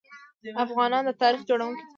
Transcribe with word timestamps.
افغانان 0.63 1.03
د 1.05 1.11
تاریخ 1.21 1.41
جوړونکي 1.49 1.81
دي. 1.83 1.89